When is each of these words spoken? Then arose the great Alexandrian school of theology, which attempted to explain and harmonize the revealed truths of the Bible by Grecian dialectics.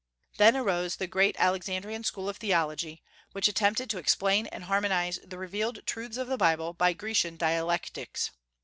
Then 0.37 0.57
arose 0.57 0.95
the 0.95 1.05
great 1.05 1.35
Alexandrian 1.37 2.03
school 2.03 2.27
of 2.27 2.37
theology, 2.37 3.03
which 3.33 3.47
attempted 3.47 3.87
to 3.91 3.99
explain 3.99 4.47
and 4.47 4.63
harmonize 4.63 5.19
the 5.23 5.37
revealed 5.37 5.85
truths 5.85 6.17
of 6.17 6.27
the 6.27 6.37
Bible 6.37 6.73
by 6.73 6.93
Grecian 6.93 7.37
dialectics. 7.37 8.31